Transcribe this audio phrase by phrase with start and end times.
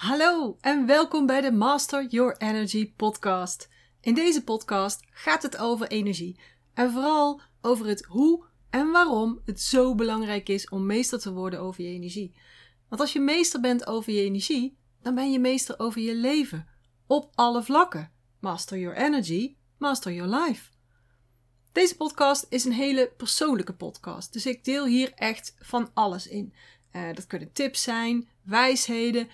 [0.00, 3.68] Hallo en welkom bij de Master Your Energy podcast.
[4.00, 6.40] In deze podcast gaat het over energie
[6.74, 11.60] en vooral over het hoe en waarom het zo belangrijk is om meester te worden
[11.60, 12.34] over je energie.
[12.88, 16.68] Want als je meester bent over je energie, dan ben je meester over je leven
[17.06, 18.12] op alle vlakken.
[18.38, 20.70] Master Your Energy, Master Your Life.
[21.72, 26.54] Deze podcast is een hele persoonlijke podcast, dus ik deel hier echt van alles in.
[26.92, 29.28] Uh, dat kunnen tips zijn, wijsheden,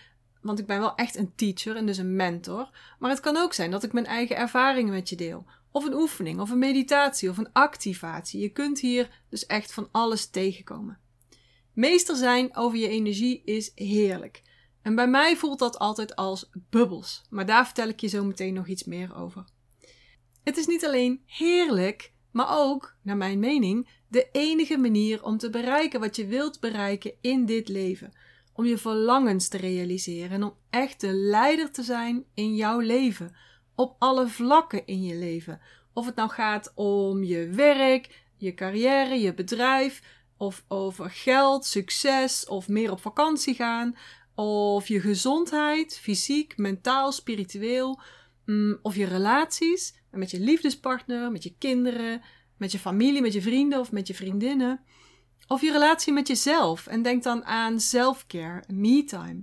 [0.47, 2.71] want ik ben wel echt een teacher en dus een mentor.
[2.99, 5.47] Maar het kan ook zijn dat ik mijn eigen ervaringen met je deel.
[5.71, 8.41] Of een oefening, of een meditatie, of een activatie.
[8.41, 10.99] Je kunt hier dus echt van alles tegenkomen.
[11.73, 14.43] Meester zijn over je energie is heerlijk.
[14.83, 17.23] En bij mij voelt dat altijd als bubbels.
[17.31, 19.45] Maar daar vertel ik je zo meteen nog iets meer over.
[20.45, 25.51] Het is niet alleen heerlijk, maar ook, naar mijn mening, de enige manier om te
[25.51, 28.13] bereiken wat je wilt bereiken in dit leven
[28.57, 33.37] om je verlangens te realiseren en om echt de leider te zijn in jouw leven.
[33.75, 35.61] Op alle vlakken in je leven.
[35.93, 40.03] Of het nou gaat om je werk, je carrière, je bedrijf,
[40.37, 43.97] of over geld, succes, of meer op vakantie gaan,
[44.35, 48.01] of je gezondheid, fysiek, mentaal, spiritueel,
[48.45, 52.23] mm, of je relaties met je liefdespartner, met je kinderen,
[52.57, 54.81] met je familie, met je vrienden of met je vriendinnen.
[55.47, 59.43] Of je relatie met jezelf en denk dan aan self-care, me-time.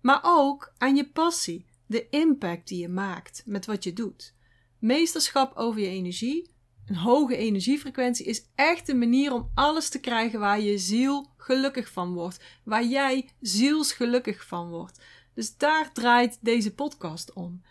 [0.00, 4.34] Maar ook aan je passie, de impact die je maakt met wat je doet.
[4.78, 6.50] Meesterschap over je energie,
[6.86, 11.88] een hoge energiefrequentie, is echt de manier om alles te krijgen waar je ziel gelukkig
[11.88, 15.00] van wordt, waar jij zielsgelukkig van wordt.
[15.34, 17.62] Dus daar draait deze podcast om.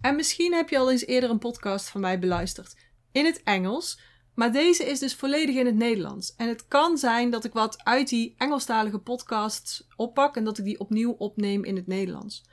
[0.00, 2.76] En misschien heb je al eens eerder een podcast van mij beluisterd
[3.12, 3.98] in het Engels
[4.36, 6.34] maar deze is dus volledig in het Nederlands.
[6.36, 10.64] En het kan zijn dat ik wat uit die Engelstalige podcasts oppak en dat ik
[10.64, 12.44] die opnieuw opneem in het Nederlands.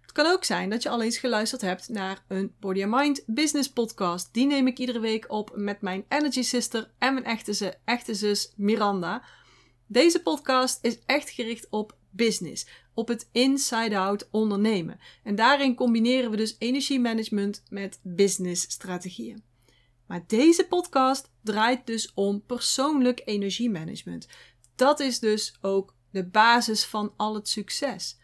[0.00, 3.70] Het kan ook zijn dat je al eens geluisterd hebt naar een Body Mind Business
[3.70, 4.28] podcast.
[4.32, 8.52] Die neem ik iedere week op met mijn Energy Sister en mijn echte, echte zus
[8.56, 9.22] Miranda.
[9.86, 15.00] Deze podcast is echt gericht op business, op het inside-out ondernemen.
[15.22, 19.51] En daarin combineren we dus energiemanagement met business strategieën.
[20.12, 24.28] Maar deze podcast draait dus om persoonlijk energiemanagement.
[24.74, 28.18] Dat is dus ook de basis van al het succes.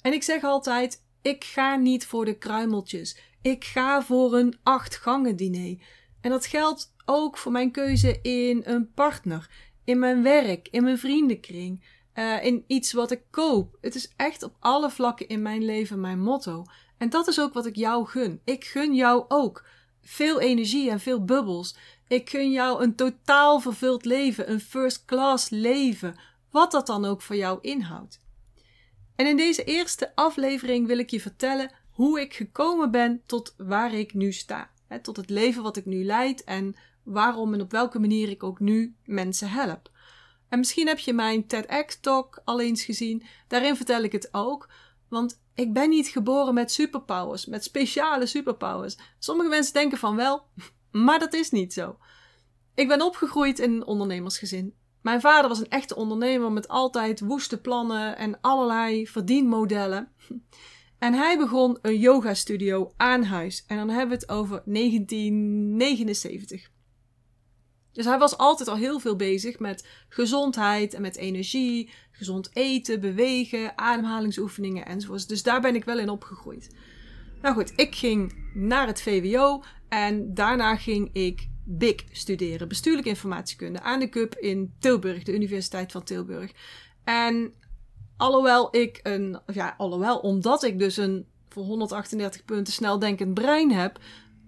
[0.00, 3.18] En ik zeg altijd: ik ga niet voor de kruimeltjes.
[3.42, 5.76] Ik ga voor een acht gangen diner.
[6.20, 9.50] En dat geldt ook voor mijn keuze in een partner,
[9.84, 11.84] in mijn werk, in mijn vriendenkring,
[12.14, 13.78] uh, in iets wat ik koop.
[13.80, 16.64] Het is echt op alle vlakken in mijn leven mijn motto.
[16.98, 18.40] En dat is ook wat ik jou gun.
[18.44, 19.64] Ik gun jou ook
[20.08, 21.76] veel energie en veel bubbels.
[22.06, 26.16] Ik gun jou een totaal vervuld leven, een first class leven,
[26.50, 28.20] wat dat dan ook voor jou inhoudt.
[29.16, 33.94] En in deze eerste aflevering wil ik je vertellen hoe ik gekomen ben tot waar
[33.94, 34.70] ik nu sta.
[34.86, 38.42] Hè, tot het leven wat ik nu leid en waarom en op welke manier ik
[38.42, 39.90] ook nu mensen help.
[40.48, 43.22] En misschien heb je mijn TEDx-talk al eens gezien.
[43.48, 44.68] Daarin vertel ik het ook.
[45.08, 48.96] Want ik ben niet geboren met superpowers, met speciale superpowers.
[49.18, 50.42] Sommige mensen denken van wel,
[51.06, 51.98] maar dat is niet zo.
[52.74, 54.74] Ik ben opgegroeid in een ondernemersgezin.
[55.02, 60.08] Mijn vader was een echte ondernemer met altijd woeste plannen en allerlei verdienmodellen.
[60.98, 63.64] En hij begon een yoga studio aan huis.
[63.66, 66.70] En dan hebben we het over 1979.
[67.98, 73.00] Dus hij was altijd al heel veel bezig met gezondheid en met energie, gezond eten,
[73.00, 75.26] bewegen, ademhalingsoefeningen enzovoorts.
[75.26, 76.74] Dus daar ben ik wel in opgegroeid.
[77.42, 83.80] Nou goed, ik ging naar het VWO en daarna ging ik BIC studeren, bestuurlijke informatiekunde,
[83.80, 86.52] aan de CUP in Tilburg, de Universiteit van Tilburg.
[87.04, 87.54] En
[88.16, 93.98] alhoewel ik een, ja, alhoewel omdat ik dus een voor 138 punten sneldenkend brein heb,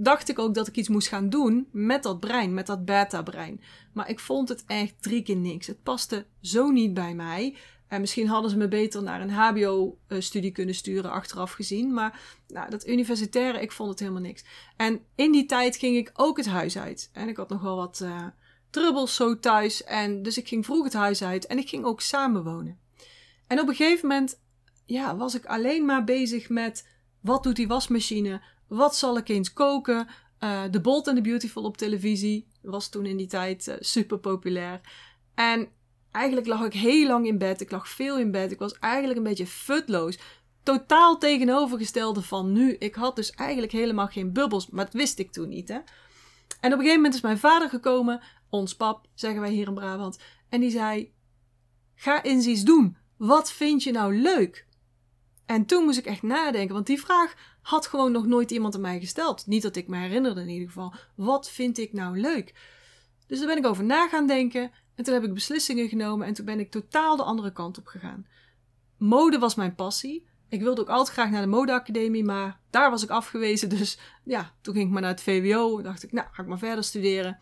[0.02, 3.60] dacht ik ook dat ik iets moest gaan doen met dat brein, met dat beta-brein.
[3.92, 5.66] Maar ik vond het echt drie keer niks.
[5.66, 7.56] Het paste zo niet bij mij.
[7.88, 11.92] En misschien hadden ze me beter naar een HBO-studie kunnen sturen, achteraf gezien.
[11.92, 14.44] Maar nou, dat universitaire, ik vond het helemaal niks.
[14.76, 17.10] En in die tijd ging ik ook het huis uit.
[17.12, 18.26] En ik had nog wel wat uh,
[18.70, 19.84] trubbels zo thuis.
[19.84, 22.78] En dus ik ging vroeg het huis uit en ik ging ook samenwonen.
[23.46, 24.40] En op een gegeven moment
[24.86, 26.88] ja, was ik alleen maar bezig met
[27.20, 28.40] wat doet die wasmachine?
[28.70, 30.08] Wat zal ik eens koken?
[30.40, 34.18] Uh, The Bold and the Beautiful op televisie was toen in die tijd uh, super
[34.18, 34.80] populair.
[35.34, 35.68] En
[36.10, 37.60] eigenlijk lag ik heel lang in bed.
[37.60, 38.52] Ik lag veel in bed.
[38.52, 40.18] Ik was eigenlijk een beetje futloos.
[40.62, 42.76] Totaal tegenovergestelde van nu.
[42.78, 45.68] Ik had dus eigenlijk helemaal geen bubbels, maar dat wist ik toen niet.
[45.68, 45.78] Hè?
[46.60, 48.20] En op een gegeven moment is mijn vader gekomen,
[48.50, 50.18] ons pap, zeggen wij hier in Brabant.
[50.48, 51.12] En die zei:
[51.94, 52.96] Ga eens iets doen.
[53.16, 54.66] Wat vind je nou leuk?
[55.46, 57.34] En toen moest ik echt nadenken, want die vraag
[57.70, 59.46] had gewoon nog nooit iemand aan mij gesteld.
[59.46, 60.94] Niet dat ik me herinnerde in ieder geval.
[61.14, 62.54] Wat vind ik nou leuk?
[63.26, 64.70] Dus daar ben ik over na gaan denken.
[64.94, 67.86] En toen heb ik beslissingen genomen en toen ben ik totaal de andere kant op
[67.86, 68.26] gegaan.
[68.98, 70.28] Mode was mijn passie.
[70.48, 73.68] Ik wilde ook altijd graag naar de modeacademie, maar daar was ik afgewezen.
[73.78, 75.78] Dus ja, toen ging ik maar naar het VWO.
[75.78, 77.38] En dacht ik, nou, ga ik maar verder studeren.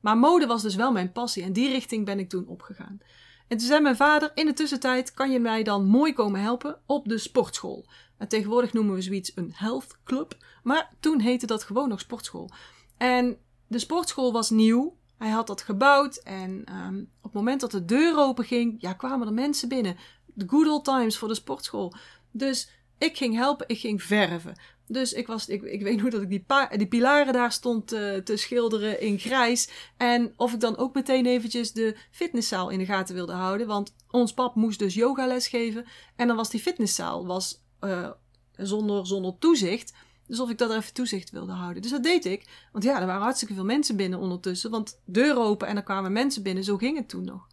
[0.00, 3.00] Maar mode was dus wel mijn passie en die richting ben ik toen opgegaan.
[3.48, 6.80] En toen zei mijn vader, in de tussentijd kan je mij dan mooi komen helpen
[6.86, 7.86] op de sportschool.
[8.22, 12.50] En tegenwoordig noemen we zoiets een health club, maar toen heette dat gewoon nog sportschool.
[12.96, 13.36] En
[13.66, 17.84] de sportschool was nieuw, hij had dat gebouwd en um, op het moment dat de
[17.84, 19.96] deur open ging, ja, kwamen er mensen binnen.
[20.26, 21.94] De good old times voor de sportschool.
[22.30, 24.54] Dus ik ging helpen, ik ging verven.
[24.86, 26.44] Dus ik, was, ik, ik weet hoe dat ik die,
[26.76, 29.68] die pilaren daar stond uh, te schilderen in grijs.
[29.96, 33.66] En of ik dan ook meteen eventjes de fitnesszaal in de gaten wilde houden.
[33.66, 35.86] Want ons pap moest dus yogales geven.
[36.16, 38.10] En dan was die fitnesszaal was, uh,
[38.56, 39.94] zonder, zonder toezicht.
[40.26, 41.82] Dus of ik dat er even toezicht wilde houden.
[41.82, 42.68] Dus dat deed ik.
[42.72, 44.70] Want ja, er waren hartstikke veel mensen binnen ondertussen.
[44.70, 46.64] Want deur open en er kwamen mensen binnen.
[46.64, 47.46] Zo ging het toen nog.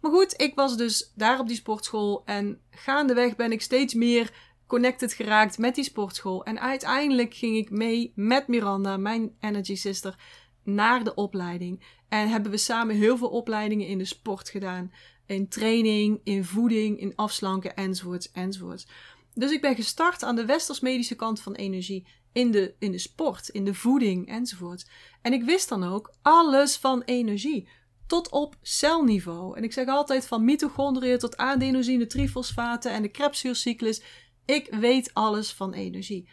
[0.00, 2.22] Maar goed, ik was dus daar op die sportschool.
[2.24, 4.32] En gaandeweg ben ik steeds meer
[4.66, 6.44] connected geraakt met die sportschool.
[6.44, 10.18] En uiteindelijk ging ik mee met Miranda, mijn Energy Sister,
[10.62, 11.84] naar de opleiding.
[12.08, 14.92] En hebben we samen heel veel opleidingen in de sport gedaan.
[15.28, 18.86] In training, in voeding, in afslanken, enzovoorts, enzovoorts.
[19.34, 22.06] Dus ik ben gestart aan de westers-medische kant van energie.
[22.32, 24.86] In de, in de sport, in de voeding, enzovoorts.
[25.22, 27.68] En ik wist dan ook alles van energie.
[28.06, 29.56] Tot op celniveau.
[29.56, 34.02] En ik zeg altijd van mitochondriën tot adenosine, trifosfaten en de Krebszuurcyclus.
[34.44, 36.28] Ik weet alles van energie.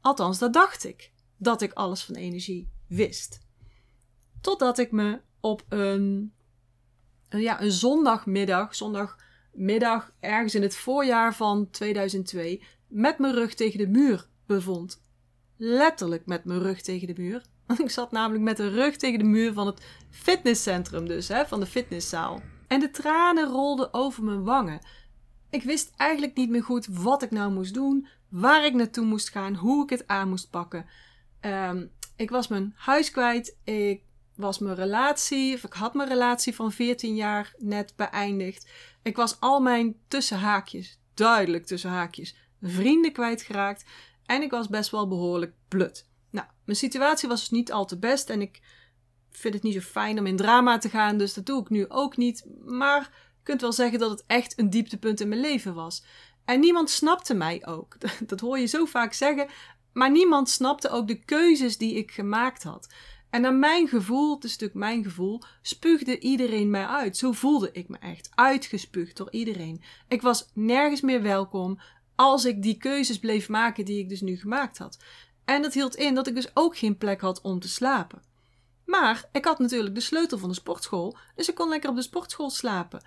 [0.00, 1.12] Althans, dat dacht ik.
[1.36, 3.40] Dat ik alles van energie wist.
[4.40, 6.32] Totdat ik me op een,
[7.40, 13.88] ja, een zondagmiddag, zondagmiddag ergens in het voorjaar van 2002, met mijn rug tegen de
[13.88, 15.00] muur bevond.
[15.56, 17.42] Letterlijk met mijn rug tegen de muur.
[17.66, 21.46] Want ik zat namelijk met de rug tegen de muur van het fitnesscentrum, dus hè,
[21.46, 22.40] van de fitnesszaal.
[22.68, 24.80] En de tranen rolden over mijn wangen.
[25.50, 29.28] Ik wist eigenlijk niet meer goed wat ik nou moest doen, waar ik naartoe moest
[29.28, 30.86] gaan, hoe ik het aan moest pakken.
[31.40, 34.02] Um, ik was mijn huis kwijt, ik
[34.36, 38.70] was mijn relatie, of ik had mijn relatie van 14 jaar net beëindigd.
[39.02, 43.84] Ik was al mijn tussenhaakjes, duidelijk tussenhaakjes, vrienden kwijtgeraakt
[44.26, 46.08] en ik was best wel behoorlijk blut.
[46.30, 48.60] Nou, mijn situatie was dus niet al te best en ik
[49.30, 51.88] vind het niet zo fijn om in drama te gaan, dus dat doe ik nu
[51.88, 52.46] ook niet.
[52.64, 53.10] Maar
[53.42, 56.04] kunt wel zeggen dat het echt een dieptepunt in mijn leven was.
[56.44, 57.96] En niemand snapte mij ook.
[58.26, 59.48] Dat hoor je zo vaak zeggen.
[59.92, 62.88] Maar niemand snapte ook de keuzes die ik gemaakt had.
[63.32, 67.16] En naar mijn gevoel, het is natuurlijk mijn gevoel, spuugde iedereen mij uit.
[67.16, 68.30] Zo voelde ik me echt.
[68.34, 69.82] Uitgespuugd door iedereen.
[70.08, 71.80] Ik was nergens meer welkom
[72.14, 74.98] als ik die keuzes bleef maken die ik dus nu gemaakt had.
[75.44, 78.22] En dat hield in dat ik dus ook geen plek had om te slapen.
[78.84, 82.02] Maar ik had natuurlijk de sleutel van de sportschool, dus ik kon lekker op de
[82.02, 83.04] sportschool slapen.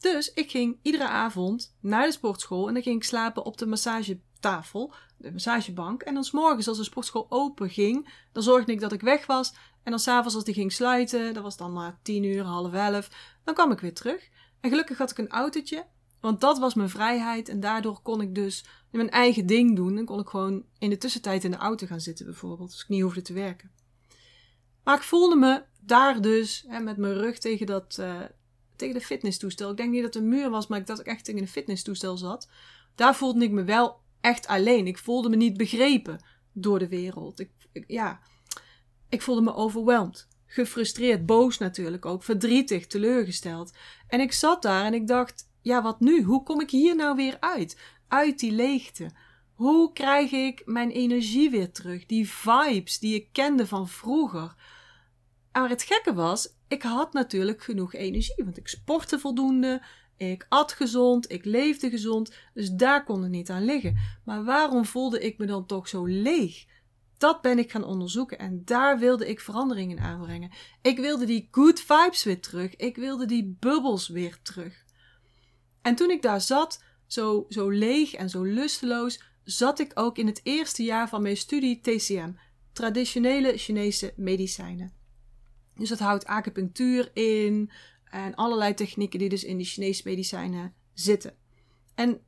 [0.00, 3.66] Dus ik ging iedere avond naar de sportschool en dan ging ik slapen op de
[4.40, 6.02] massagetafel, de massagebank.
[6.02, 9.54] En dan s'morgens als de sportschool open ging, dan zorgde ik dat ik weg was.
[9.82, 13.10] En dan s'avonds als die ging sluiten, dat was dan maar tien uur, half elf,
[13.44, 14.28] dan kwam ik weer terug.
[14.60, 15.86] En gelukkig had ik een autootje,
[16.20, 17.48] want dat was mijn vrijheid.
[17.48, 19.94] En daardoor kon ik dus mijn eigen ding doen.
[19.94, 22.88] Dan kon ik gewoon in de tussentijd in de auto gaan zitten bijvoorbeeld, dus ik
[22.88, 23.70] niet hoefde te werken.
[24.84, 28.20] Maar ik voelde me daar dus, hè, met mijn rug tegen dat, uh,
[28.76, 29.70] tegen de fitnesstoestel.
[29.70, 31.48] Ik denk niet dat het een muur was, maar ik dat ik echt tegen een
[31.48, 32.48] fitnesstoestel zat.
[32.94, 34.86] Daar voelde ik me wel echt alleen.
[34.86, 37.40] Ik voelde me niet begrepen door de wereld.
[37.40, 37.50] Ik,
[37.86, 38.20] ja,
[39.08, 40.28] ik voelde me overweldigd.
[40.46, 43.72] Gefrustreerd, boos natuurlijk ook, verdrietig, teleurgesteld.
[44.06, 46.22] En ik zat daar en ik dacht, ja, wat nu?
[46.22, 47.80] Hoe kom ik hier nou weer uit?
[48.08, 49.10] Uit die leegte.
[49.54, 52.06] Hoe krijg ik mijn energie weer terug?
[52.06, 54.54] Die vibes die ik kende van vroeger.
[55.52, 59.82] Maar het gekke was, ik had natuurlijk genoeg energie, want ik sportte voldoende,
[60.18, 63.98] ik at gezond, ik leefde gezond, dus daar kon het niet aan liggen.
[64.24, 66.66] Maar waarom voelde ik me dan toch zo leeg?
[67.18, 70.50] Dat ben ik gaan onderzoeken en daar wilde ik veranderingen aanbrengen.
[70.82, 74.84] Ik wilde die good vibes weer terug, ik wilde die bubbels weer terug.
[75.82, 80.26] En toen ik daar zat, zo, zo leeg en zo lusteloos, zat ik ook in
[80.26, 82.32] het eerste jaar van mijn studie TCM,
[82.72, 84.92] traditionele Chinese medicijnen.
[85.74, 87.70] Dus dat houdt acupunctuur in
[88.10, 91.34] en allerlei technieken die dus in die Chinese medicijnen zitten.
[91.94, 92.20] En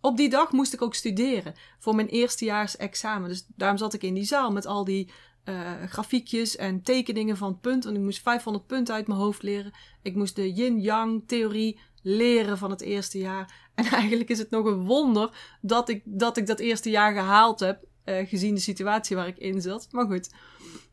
[0.00, 3.28] op die dag moest ik ook studeren voor mijn eerstejaars examen.
[3.28, 5.10] Dus daarom zat ik in die zaal met al die
[5.44, 7.82] uh, grafiekjes en tekeningen van punten.
[7.82, 9.72] Want ik moest 500 punten uit mijn hoofd leren.
[10.02, 13.54] Ik moest de yin-yang theorie leren van het eerste jaar.
[13.74, 18.28] En eigenlijk is het nog een wonder dat ik dat, eerste jaar gehaald heb, uh,
[18.28, 19.88] gezien de situatie waar ik in zat.
[19.90, 20.30] Maar goed,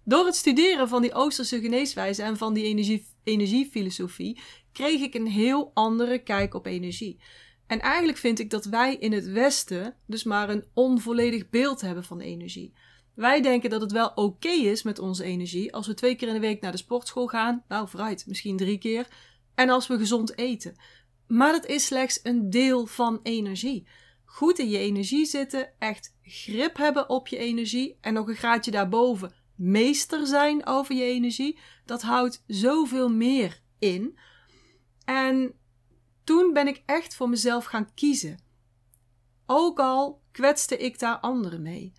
[0.04, 4.40] door het studeren van die Oosterse geneeswijze en van die energie, energiefilosofie,
[4.72, 7.20] kreeg ik een heel andere kijk op energie.
[7.68, 12.04] En eigenlijk vind ik dat wij in het Westen dus maar een onvolledig beeld hebben
[12.04, 12.74] van energie.
[13.16, 16.34] Wij denken dat het wel oké is met onze energie als we twee keer in
[16.34, 17.64] de week naar de sportschool gaan.
[17.68, 19.08] Nou, vooruit, misschien drie keer.
[19.56, 20.76] En als we gezond eten.
[21.28, 23.88] Maar dat is slechts een deel van energie.
[24.26, 28.72] Goed in je energie zitten, echt grip hebben op je energie en nog een graadje
[28.72, 29.34] daarboven
[29.64, 34.18] meester zijn over je energie, dat houdt zoveel meer in.
[35.06, 35.54] En
[36.24, 38.40] toen ben ik echt voor mezelf gaan kiezen.
[39.46, 41.94] Ook al kwetste ik daar anderen mee.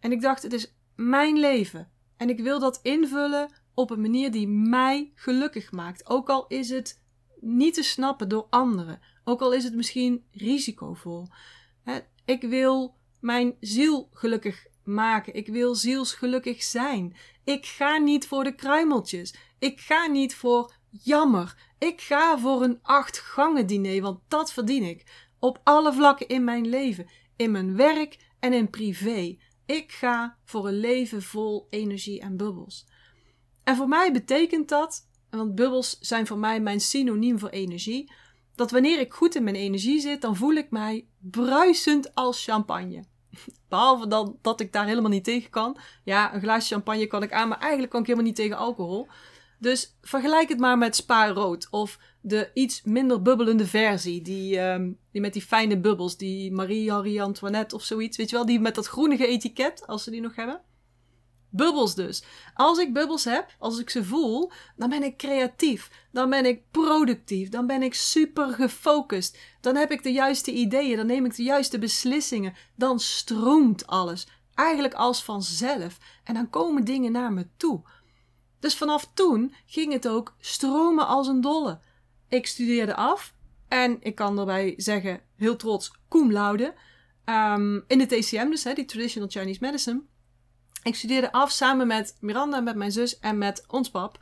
[0.00, 1.90] En ik dacht, het is mijn leven.
[2.16, 6.08] En ik wil dat invullen op een manier die mij gelukkig maakt.
[6.08, 7.02] Ook al is het
[7.40, 9.00] niet te snappen door anderen.
[9.24, 11.28] Ook al is het misschien risicovol.
[12.24, 15.34] Ik wil mijn ziel gelukkig maken.
[15.34, 17.16] Ik wil zielsgelukkig zijn.
[17.44, 19.34] Ik ga niet voor de kruimeltjes.
[19.58, 21.56] Ik ga niet voor jammer.
[21.78, 25.26] Ik ga voor een acht gangen diner, want dat verdien ik.
[25.38, 27.10] Op alle vlakken in mijn leven.
[27.36, 29.38] In mijn werk en in privé.
[29.66, 32.86] Ik ga voor een leven vol energie en bubbels.
[33.64, 38.12] En voor mij betekent dat, want bubbels zijn voor mij mijn synoniem voor energie,
[38.54, 43.04] dat wanneer ik goed in mijn energie zit, dan voel ik mij bruisend als champagne.
[43.68, 45.76] Behalve dan dat ik daar helemaal niet tegen kan.
[46.04, 49.08] Ja, een glaasje champagne kan ik aan, maar eigenlijk kan ik helemaal niet tegen alcohol.
[49.58, 54.22] Dus vergelijk het maar met Spa Rood of de iets minder bubbelende versie.
[54.22, 58.16] Die, um, die met die fijne bubbels, die Marie Antoinette of zoiets.
[58.16, 60.60] Weet je wel, die met dat groenige etiket, als ze die nog hebben.
[61.50, 62.22] Bubbels dus.
[62.54, 65.90] Als ik bubbels heb, als ik ze voel, dan ben ik creatief.
[66.12, 67.48] Dan ben ik productief.
[67.48, 69.38] Dan ben ik super gefocust.
[69.60, 70.96] Dan heb ik de juiste ideeën.
[70.96, 72.54] Dan neem ik de juiste beslissingen.
[72.74, 74.26] Dan stroomt alles.
[74.54, 75.98] Eigenlijk als vanzelf.
[76.24, 77.82] En dan komen dingen naar me toe.
[78.60, 81.80] Dus vanaf toen ging het ook stromen als een dolle.
[82.28, 83.34] Ik studeerde af.
[83.68, 86.74] En ik kan erbij zeggen, heel trots, cum laude.
[87.24, 90.02] Um, in de TCM dus, hè, die Traditional Chinese Medicine.
[90.82, 94.18] Ik studeerde af samen met Miranda, met mijn zus en met ons pap.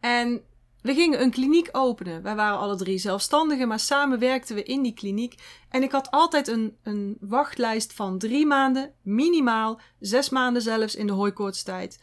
[0.00, 0.42] En
[0.82, 2.22] we gingen een kliniek openen.
[2.22, 5.34] Wij waren alle drie zelfstandigen, maar samen werkten we in die kliniek.
[5.68, 11.06] En ik had altijd een, een wachtlijst van drie maanden, minimaal zes maanden zelfs in
[11.06, 12.00] de hooikoortstijd.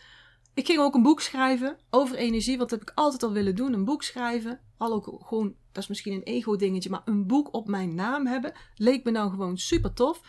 [0.53, 3.73] Ik ging ook een boek schrijven over energie, wat heb ik altijd al willen doen.
[3.73, 4.59] Een boek schrijven.
[4.77, 8.53] Al ook gewoon, dat is misschien een ego-dingetje, maar een boek op mijn naam hebben
[8.75, 10.21] leek me nou gewoon super tof.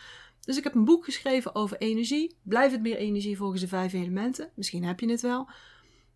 [0.47, 2.37] Dus ik heb een boek geschreven over energie.
[2.43, 4.50] Blijf het meer energie volgens de vijf elementen.
[4.55, 5.49] Misschien heb je het wel.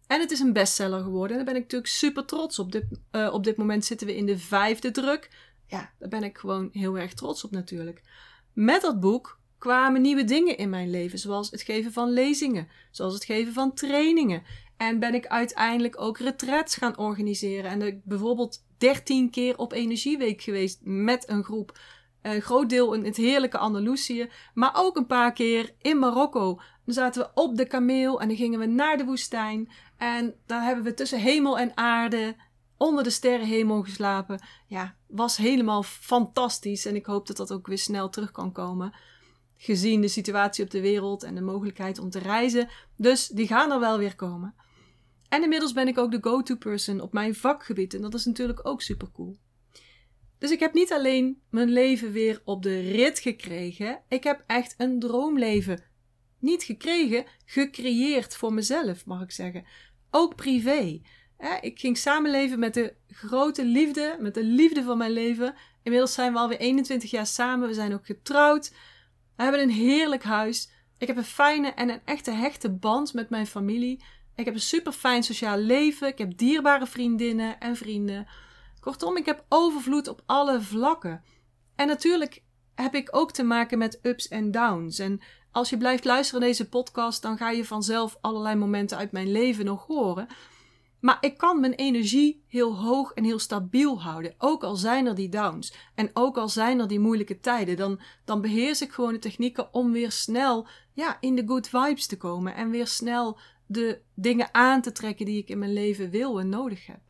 [0.06, 1.30] En het is een bestseller geworden.
[1.30, 2.72] En daar ben ik natuurlijk super trots op.
[2.72, 5.30] Dit, uh, op dit moment zitten we in de vijfde druk.
[5.66, 8.02] Ja, daar ben ik gewoon heel erg trots op natuurlijk.
[8.52, 13.14] Met dat boek kwamen nieuwe dingen in mijn leven, zoals het geven van lezingen, zoals
[13.14, 14.42] het geven van trainingen.
[14.76, 17.70] En ben ik uiteindelijk ook retreats gaan organiseren.
[17.70, 21.78] En ik bijvoorbeeld 13 keer op Energieweek geweest met een groep.
[22.22, 26.60] Een groot deel in het heerlijke Andalusië, maar ook een paar keer in Marokko.
[26.84, 29.70] Dan zaten we op de kameel en dan gingen we naar de woestijn.
[29.96, 32.36] En daar hebben we tussen hemel en aarde
[32.76, 34.40] onder de sterrenhemel geslapen.
[34.66, 36.86] Ja, was helemaal fantastisch.
[36.86, 38.94] En ik hoop dat dat ook weer snel terug kan komen.
[39.56, 42.68] Gezien de situatie op de wereld en de mogelijkheid om te reizen.
[42.96, 44.54] Dus die gaan er wel weer komen.
[45.28, 47.94] En inmiddels ben ik ook de go-to person op mijn vakgebied.
[47.94, 49.38] En dat is natuurlijk ook super cool.
[50.40, 54.74] Dus ik heb niet alleen mijn leven weer op de rit gekregen, ik heb echt
[54.78, 55.82] een droomleven.
[56.38, 59.64] Niet gekregen, gecreëerd voor mezelf, mag ik zeggen.
[60.10, 61.00] Ook privé.
[61.60, 65.54] Ik ging samenleven met de grote liefde, met de liefde van mijn leven.
[65.82, 67.68] Inmiddels zijn we alweer 21 jaar samen.
[67.68, 68.70] We zijn ook getrouwd.
[69.36, 70.70] We hebben een heerlijk huis.
[70.98, 74.02] Ik heb een fijne en een echte hechte band met mijn familie.
[74.34, 76.08] Ik heb een super fijn sociaal leven.
[76.08, 78.26] Ik heb dierbare vriendinnen en vrienden.
[78.80, 81.22] Kortom, ik heb overvloed op alle vlakken.
[81.76, 82.42] En natuurlijk
[82.74, 84.98] heb ik ook te maken met ups en downs.
[84.98, 85.20] En
[85.50, 89.32] als je blijft luisteren naar deze podcast, dan ga je vanzelf allerlei momenten uit mijn
[89.32, 90.26] leven nog horen.
[91.00, 94.34] Maar ik kan mijn energie heel hoog en heel stabiel houden.
[94.38, 95.74] Ook al zijn er die downs.
[95.94, 97.76] En ook al zijn er die moeilijke tijden.
[97.76, 102.06] Dan, dan beheers ik gewoon de technieken om weer snel ja, in de good vibes
[102.06, 102.54] te komen.
[102.54, 106.48] En weer snel de dingen aan te trekken die ik in mijn leven wil en
[106.48, 107.00] nodig heb.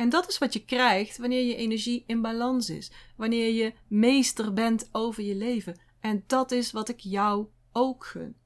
[0.00, 2.90] En dat is wat je krijgt wanneer je energie in balans is.
[3.16, 5.80] Wanneer je meester bent over je leven.
[6.00, 8.36] En dat is wat ik jou ook gun.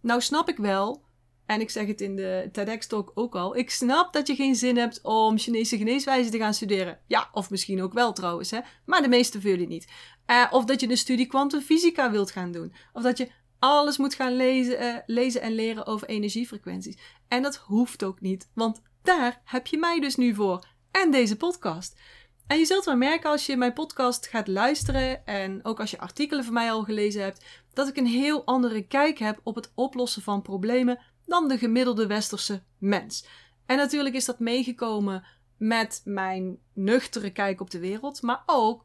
[0.00, 1.04] Nou snap ik wel
[1.46, 3.56] En ik zeg het in de TEDx-talk ook al.
[3.56, 6.98] Ik snap dat je geen zin hebt om Chinese geneeswijze te gaan studeren.
[7.06, 8.60] Ja, of misschien ook wel trouwens, hè.
[8.86, 9.88] Maar de meeste van jullie niet.
[10.26, 12.72] Uh, of dat je een studie kwantumfysica wilt gaan doen.
[12.92, 16.98] Of dat je alles moet gaan lezen, uh, lezen en leren over energiefrequenties.
[17.28, 20.66] En dat hoeft ook niet, want daar heb je mij dus nu voor.
[20.92, 22.00] En deze podcast.
[22.46, 25.98] En je zult wel merken als je mijn podcast gaat luisteren en ook als je
[25.98, 29.72] artikelen van mij al gelezen hebt, dat ik een heel andere kijk heb op het
[29.74, 33.26] oplossen van problemen dan de gemiddelde westerse mens.
[33.66, 35.24] En natuurlijk is dat meegekomen
[35.56, 38.84] met mijn nuchtere kijk op de wereld, maar ook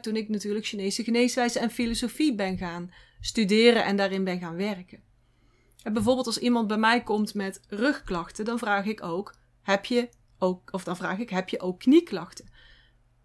[0.00, 5.02] toen ik natuurlijk Chinese geneeswijze en filosofie ben gaan studeren en daarin ben gaan werken.
[5.82, 10.08] En bijvoorbeeld als iemand bij mij komt met rugklachten, dan vraag ik ook: heb je
[10.38, 12.48] ook, of dan vraag ik: heb je ook knieklachten?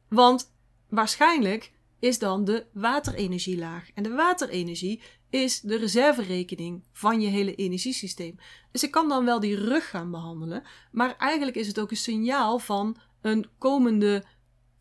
[0.09, 0.53] Want
[0.89, 3.89] waarschijnlijk is dan de waterenergie laag.
[3.93, 8.35] En de waterenergie is de reserverekening van je hele energiesysteem.
[8.71, 11.97] Dus ik kan dan wel die rug gaan behandelen, maar eigenlijk is het ook een
[11.97, 14.23] signaal van een komende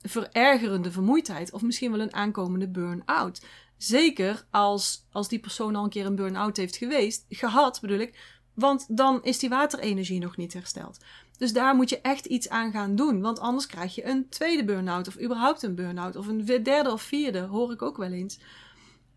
[0.03, 3.45] verergerende vermoeidheid of misschien wel een aankomende burn-out.
[3.77, 8.41] Zeker als, als die persoon al een keer een burn-out heeft geweest, gehad bedoel ik,
[8.55, 10.99] want dan is die waterenergie nog niet hersteld.
[11.43, 14.65] Dus daar moet je echt iets aan gaan doen, want anders krijg je een tweede
[14.65, 18.39] burn-out of überhaupt een burn-out of een derde of vierde, hoor ik ook wel eens.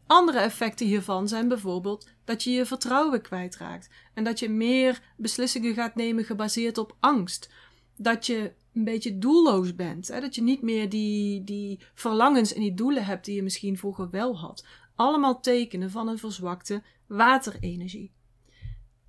[0.07, 5.73] Andere effecten hiervan zijn bijvoorbeeld dat je je vertrouwen kwijtraakt en dat je meer beslissingen
[5.73, 7.49] gaat nemen gebaseerd op angst.
[7.97, 10.07] Dat je een beetje doelloos bent.
[10.07, 10.19] Hè?
[10.19, 14.09] Dat je niet meer die, die verlangens en die doelen hebt die je misschien vroeger
[14.09, 14.65] wel had.
[14.95, 18.11] Allemaal tekenen van een verzwakte waterenergie.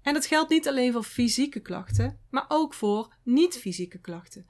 [0.07, 4.47] En dat geldt niet alleen voor fysieke klachten, maar ook voor niet-fysieke klachten.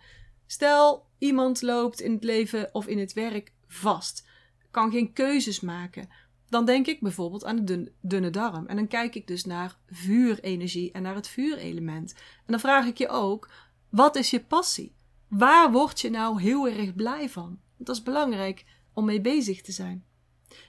[0.47, 4.29] Stel, iemand loopt in het leven of in het werk vast,
[4.71, 6.09] kan geen keuzes maken.
[6.49, 8.67] Dan denk ik bijvoorbeeld aan de dunne darm.
[8.67, 12.13] En dan kijk ik dus naar vuurenergie en naar het vuurelement.
[12.15, 13.51] En dan vraag ik je ook:
[13.91, 14.95] wat is je passie?
[15.29, 17.61] Waar word je nou heel erg blij van?
[17.77, 20.05] Dat is belangrijk om mee bezig te zijn.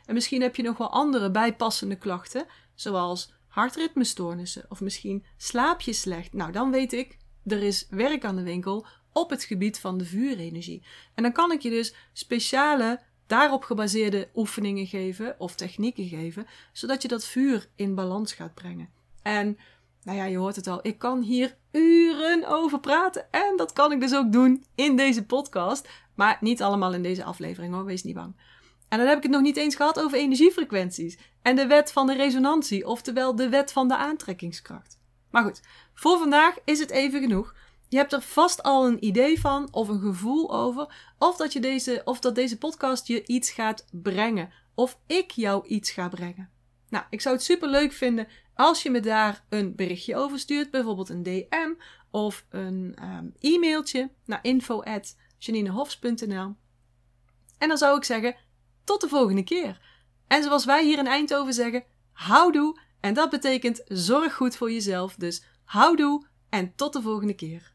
[0.05, 5.93] En misschien heb je nog wel andere bijpassende klachten, zoals hartritmestoornissen of misschien slaap je
[5.93, 6.33] slecht.
[6.33, 10.05] Nou, dan weet ik, er is werk aan de winkel op het gebied van de
[10.05, 10.83] vuurenergie.
[11.15, 17.01] En dan kan ik je dus speciale daarop gebaseerde oefeningen geven of technieken geven, zodat
[17.01, 18.89] je dat vuur in balans gaat brengen.
[19.21, 19.57] En
[20.03, 20.79] nou ja, je hoort het al.
[20.81, 23.31] Ik kan hier uren over praten.
[23.31, 25.89] En dat kan ik dus ook doen in deze podcast.
[26.15, 28.35] Maar niet allemaal in deze aflevering hoor, wees niet bang.
[28.89, 31.17] En dan heb ik het nog niet eens gehad over energiefrequenties.
[31.41, 34.99] En de wet van de resonantie, oftewel de wet van de aantrekkingskracht.
[35.31, 35.61] Maar goed,
[35.93, 37.55] voor vandaag is het even genoeg.
[37.89, 41.13] Je hebt er vast al een idee van of een gevoel over.
[41.17, 44.49] Of dat, je deze, of dat deze podcast je iets gaat brengen.
[44.75, 46.49] Of ik jou iets ga brengen.
[46.89, 50.71] Nou, ik zou het super leuk vinden als je me daar een berichtje over stuurt,
[50.71, 51.73] bijvoorbeeld een DM
[52.11, 56.55] of een um, e-mailtje naar info@janinehofs.nl.
[57.57, 58.35] En dan zou ik zeggen,
[58.87, 59.79] tot de volgende keer.
[60.27, 62.79] En zoals wij hier in Eindhoven zeggen, houdoe.
[62.99, 65.15] En dat betekent zorg goed voor jezelf.
[65.15, 67.71] Dus houdoe en tot de volgende keer.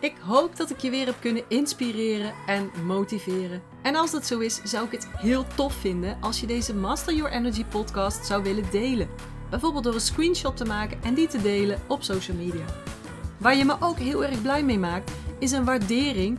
[0.00, 3.62] Ik hoop dat ik je weer heb kunnen inspireren en motiveren.
[3.82, 7.14] En als dat zo is, zou ik het heel tof vinden als je deze Master
[7.14, 9.08] Your Energy podcast zou willen delen.
[9.50, 12.64] Bijvoorbeeld door een screenshot te maken en die te delen op social media.
[13.38, 16.38] Waar je me ook heel erg blij mee maakt, is een waardering